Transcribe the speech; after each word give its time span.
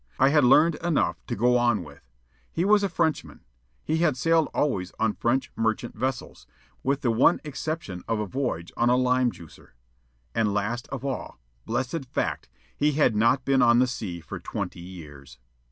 I 0.17 0.29
had 0.29 0.43
learned 0.43 0.73
enough 0.83 1.23
to 1.27 1.35
go 1.35 1.59
on 1.59 1.83
with. 1.83 2.01
He 2.51 2.65
was 2.65 2.81
a 2.81 2.89
Frenchman. 2.89 3.41
He 3.83 3.97
had 3.99 4.17
sailed 4.17 4.49
always 4.51 4.91
on 4.99 5.13
French 5.13 5.51
merchant 5.55 5.93
vessels, 5.95 6.47
with 6.81 7.01
the 7.01 7.11
one 7.11 7.39
exception 7.43 8.03
of 8.07 8.19
a 8.19 8.25
voyage 8.25 8.71
on 8.75 8.89
a 8.89 8.95
"lime 8.97 9.31
juicer." 9.31 9.75
And 10.33 10.55
last 10.55 10.87
of 10.87 11.05
all 11.05 11.37
blessed 11.67 12.05
fact! 12.05 12.49
he 12.75 12.93
had 12.93 13.15
not 13.15 13.45
been 13.45 13.61
on 13.61 13.77
the 13.77 13.85
sea 13.85 14.21
for 14.21 14.39
twenty 14.39 14.79
years. 14.79 15.37